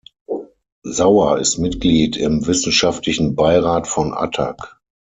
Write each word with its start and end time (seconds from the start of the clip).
Sauer 0.83 1.37
ist 1.37 1.59
Mitglied 1.59 2.17
im 2.17 2.47
Wissenschaftlichen 2.47 3.35
Beirat 3.35 3.87
von 3.87 4.15
Attac. 4.15 4.79